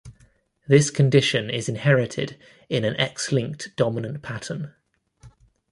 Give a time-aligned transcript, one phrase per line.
[0.67, 2.35] This condition is inherited
[2.69, 4.73] in an X-linked dominant pattern.